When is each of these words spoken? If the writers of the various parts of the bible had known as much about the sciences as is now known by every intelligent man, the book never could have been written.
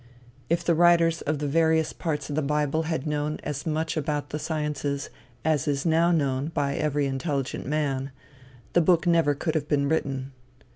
If 0.49 0.63
the 0.63 0.73
writers 0.73 1.21
of 1.21 1.37
the 1.37 1.47
various 1.47 1.93
parts 1.93 2.27
of 2.27 2.35
the 2.35 2.41
bible 2.41 2.81
had 2.87 3.05
known 3.05 3.37
as 3.43 3.67
much 3.67 3.95
about 3.95 4.31
the 4.31 4.39
sciences 4.39 5.11
as 5.45 5.67
is 5.67 5.85
now 5.85 6.09
known 6.09 6.47
by 6.47 6.73
every 6.73 7.05
intelligent 7.05 7.67
man, 7.67 8.09
the 8.73 8.81
book 8.81 9.05
never 9.05 9.35
could 9.35 9.53
have 9.53 9.67
been 9.67 9.87
written. 9.87 10.31